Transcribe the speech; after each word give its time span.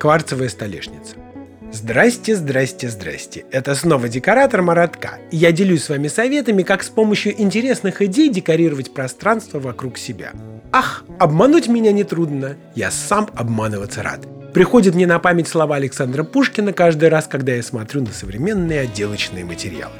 Кварцевая 0.00 0.48
столешница. 0.48 1.16
Здрасте, 1.70 2.34
здрасте, 2.34 2.88
здрасте. 2.88 3.44
Это 3.50 3.74
снова 3.74 4.08
декоратор 4.08 4.62
Маратка. 4.62 5.18
И 5.30 5.36
я 5.36 5.52
делюсь 5.52 5.84
с 5.84 5.90
вами 5.90 6.08
советами, 6.08 6.62
как 6.62 6.82
с 6.82 6.88
помощью 6.88 7.38
интересных 7.38 8.00
идей 8.00 8.30
декорировать 8.30 8.94
пространство 8.94 9.60
вокруг 9.60 9.98
себя. 9.98 10.32
Ах, 10.72 11.04
обмануть 11.18 11.68
меня 11.68 11.92
нетрудно. 11.92 12.56
Я 12.74 12.90
сам 12.90 13.28
обманываться 13.34 14.02
рад. 14.02 14.26
Приходят 14.54 14.94
мне 14.94 15.06
на 15.06 15.18
память 15.18 15.48
слова 15.48 15.76
Александра 15.76 16.24
Пушкина 16.24 16.72
каждый 16.72 17.10
раз, 17.10 17.26
когда 17.26 17.52
я 17.52 17.62
смотрю 17.62 18.00
на 18.00 18.10
современные 18.10 18.80
отделочные 18.80 19.44
материалы. 19.44 19.92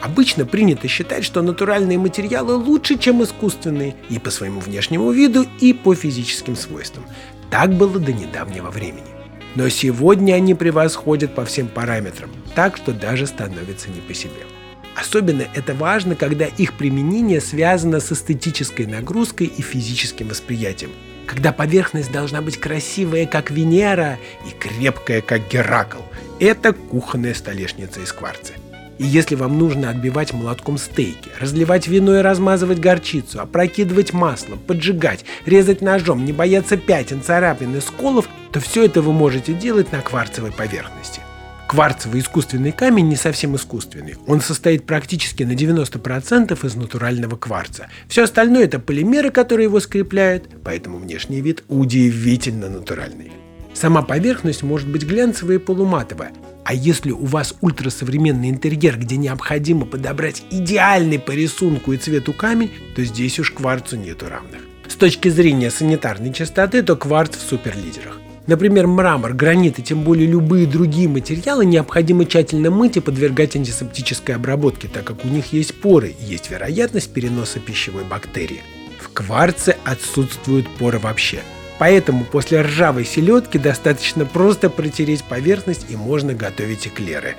Обычно 0.00 0.46
принято 0.46 0.88
считать, 0.88 1.24
что 1.24 1.42
натуральные 1.42 1.98
материалы 1.98 2.54
лучше, 2.54 2.96
чем 2.96 3.22
искусственные 3.22 3.96
и 4.08 4.18
по 4.18 4.30
своему 4.30 4.60
внешнему 4.60 5.10
виду, 5.10 5.44
и 5.60 5.74
по 5.74 5.94
физическим 5.94 6.56
свойствам. 6.56 7.04
Так 7.50 7.74
было 7.74 7.98
до 8.00 8.14
недавнего 8.14 8.70
времени. 8.70 9.11
Но 9.54 9.68
сегодня 9.68 10.34
они 10.34 10.54
превосходят 10.54 11.34
по 11.34 11.44
всем 11.44 11.68
параметрам, 11.68 12.30
так 12.54 12.76
что 12.76 12.92
даже 12.92 13.26
становится 13.26 13.90
не 13.90 14.00
по 14.00 14.14
себе. 14.14 14.46
Особенно 14.94 15.44
это 15.54 15.74
важно, 15.74 16.14
когда 16.14 16.46
их 16.46 16.74
применение 16.74 17.40
связано 17.40 18.00
с 18.00 18.12
эстетической 18.12 18.86
нагрузкой 18.86 19.46
и 19.46 19.62
физическим 19.62 20.28
восприятием. 20.28 20.90
Когда 21.26 21.52
поверхность 21.52 22.12
должна 22.12 22.42
быть 22.42 22.58
красивая, 22.58 23.26
как 23.26 23.50
Венера, 23.50 24.18
и 24.46 24.50
крепкая, 24.58 25.22
как 25.22 25.48
Геракл. 25.48 26.00
Это 26.40 26.72
кухонная 26.72 27.34
столешница 27.34 28.00
из 28.00 28.12
кварца. 28.12 28.52
И 29.02 29.04
если 29.04 29.34
вам 29.34 29.58
нужно 29.58 29.90
отбивать 29.90 30.32
молотком 30.32 30.78
стейки, 30.78 31.28
разливать 31.40 31.88
вино 31.88 32.20
и 32.20 32.22
размазывать 32.22 32.78
горчицу, 32.78 33.40
опрокидывать 33.40 34.12
масло, 34.12 34.54
поджигать, 34.54 35.24
резать 35.44 35.82
ножом, 35.82 36.24
не 36.24 36.32
бояться 36.32 36.76
пятен, 36.76 37.20
царапин 37.20 37.74
и 37.74 37.80
сколов, 37.80 38.28
то 38.52 38.60
все 38.60 38.84
это 38.84 39.02
вы 39.02 39.12
можете 39.12 39.54
делать 39.54 39.90
на 39.90 40.02
кварцевой 40.02 40.52
поверхности. 40.52 41.20
Кварцевый 41.66 42.20
искусственный 42.20 42.70
камень 42.70 43.08
не 43.08 43.16
совсем 43.16 43.56
искусственный. 43.56 44.14
Он 44.28 44.40
состоит 44.40 44.86
практически 44.86 45.42
на 45.42 45.52
90% 45.52 46.64
из 46.64 46.74
натурального 46.76 47.34
кварца. 47.34 47.88
Все 48.06 48.22
остальное 48.22 48.66
это 48.66 48.78
полимеры, 48.78 49.32
которые 49.32 49.64
его 49.64 49.80
скрепляют, 49.80 50.44
поэтому 50.62 50.98
внешний 50.98 51.40
вид 51.40 51.64
удивительно 51.66 52.68
натуральный. 52.68 53.32
Сама 53.74 54.02
поверхность 54.02 54.62
может 54.62 54.88
быть 54.88 55.02
глянцевая 55.02 55.56
и 55.56 55.60
полуматовая, 55.60 56.30
а 56.64 56.74
если 56.74 57.10
у 57.10 57.24
вас 57.24 57.54
ультрасовременный 57.60 58.50
интерьер, 58.50 58.98
где 58.98 59.16
необходимо 59.16 59.86
подобрать 59.86 60.42
идеальный 60.50 61.18
по 61.18 61.32
рисунку 61.32 61.92
и 61.92 61.96
цвету 61.96 62.32
камень, 62.32 62.70
то 62.94 63.04
здесь 63.04 63.38
уж 63.38 63.50
кварцу 63.50 63.96
нету 63.96 64.26
равных. 64.28 64.60
С 64.86 64.94
точки 64.94 65.28
зрения 65.28 65.70
санитарной 65.70 66.32
чистоты, 66.32 66.82
то 66.82 66.96
кварц 66.96 67.36
в 67.36 67.40
суперлидерах. 67.40 68.20
Например, 68.46 68.86
мрамор, 68.88 69.34
гранит 69.34 69.78
и 69.78 69.82
тем 69.82 70.02
более 70.02 70.26
любые 70.26 70.66
другие 70.66 71.08
материалы 71.08 71.64
необходимо 71.64 72.24
тщательно 72.24 72.70
мыть 72.70 72.96
и 72.96 73.00
подвергать 73.00 73.54
антисептической 73.54 74.34
обработке, 74.34 74.88
так 74.88 75.04
как 75.04 75.24
у 75.24 75.28
них 75.28 75.52
есть 75.52 75.80
поры 75.80 76.08
и 76.18 76.24
есть 76.24 76.50
вероятность 76.50 77.12
переноса 77.12 77.60
пищевой 77.60 78.04
бактерии. 78.04 78.62
В 79.00 79.12
кварце 79.12 79.76
отсутствуют 79.84 80.68
поры 80.76 80.98
вообще. 80.98 81.40
Поэтому 81.82 82.22
после 82.22 82.60
ржавой 82.60 83.04
селедки 83.04 83.58
достаточно 83.58 84.24
просто 84.24 84.70
протереть 84.70 85.24
поверхность 85.24 85.86
и 85.90 85.96
можно 85.96 86.32
готовить 86.32 86.86
эклеры. 86.86 87.34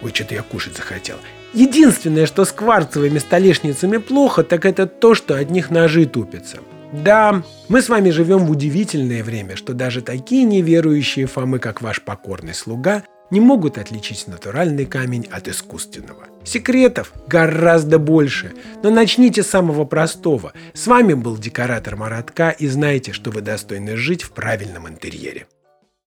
Ой, 0.00 0.12
что-то 0.14 0.36
я 0.36 0.42
кушать 0.42 0.76
захотел. 0.76 1.16
Единственное, 1.54 2.26
что 2.26 2.44
с 2.44 2.52
кварцевыми 2.52 3.18
столешницами 3.18 3.96
плохо, 3.96 4.44
так 4.44 4.64
это 4.64 4.86
то, 4.86 5.16
что 5.16 5.34
от 5.34 5.50
них 5.50 5.70
ножи 5.70 6.06
тупятся. 6.06 6.58
Да, 6.92 7.42
мы 7.66 7.82
с 7.82 7.88
вами 7.88 8.10
живем 8.10 8.46
в 8.46 8.52
удивительное 8.52 9.24
время, 9.24 9.56
что 9.56 9.72
даже 9.74 10.02
такие 10.02 10.44
неверующие 10.44 11.26
Фомы, 11.26 11.58
как 11.58 11.82
ваш 11.82 12.00
покорный 12.00 12.54
слуга, 12.54 13.02
не 13.30 13.40
могут 13.40 13.78
отличить 13.78 14.26
натуральный 14.26 14.86
камень 14.86 15.26
от 15.30 15.48
искусственного. 15.48 16.26
Секретов 16.44 17.12
гораздо 17.26 17.98
больше, 17.98 18.52
но 18.82 18.90
начните 18.90 19.42
с 19.42 19.48
самого 19.48 19.84
простого. 19.84 20.52
С 20.74 20.86
вами 20.86 21.14
был 21.14 21.36
декоратор 21.36 21.96
Маратка 21.96 22.50
и 22.50 22.66
знайте, 22.66 23.12
что 23.12 23.30
вы 23.30 23.40
достойны 23.40 23.96
жить 23.96 24.22
в 24.22 24.30
правильном 24.30 24.88
интерьере. 24.88 25.46